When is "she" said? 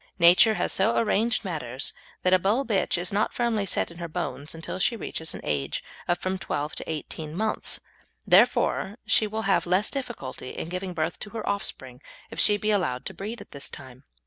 4.79-4.95, 9.05-9.27, 12.39-12.57